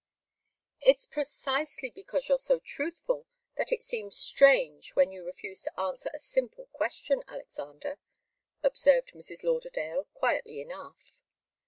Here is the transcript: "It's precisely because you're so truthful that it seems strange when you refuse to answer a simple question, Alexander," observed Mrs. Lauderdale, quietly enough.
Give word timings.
"It's 0.81 1.05
precisely 1.05 1.91
because 1.91 2.27
you're 2.27 2.39
so 2.39 2.57
truthful 2.59 3.27
that 3.55 3.71
it 3.71 3.83
seems 3.83 4.17
strange 4.17 4.95
when 4.95 5.11
you 5.11 5.23
refuse 5.23 5.61
to 5.61 5.79
answer 5.79 6.09
a 6.11 6.17
simple 6.19 6.65
question, 6.73 7.21
Alexander," 7.27 7.99
observed 8.63 9.11
Mrs. 9.11 9.43
Lauderdale, 9.43 10.05
quietly 10.15 10.59
enough. 10.59 11.19